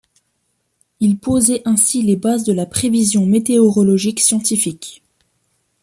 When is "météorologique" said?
3.27-4.19